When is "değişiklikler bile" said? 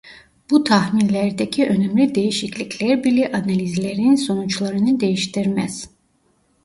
2.15-3.31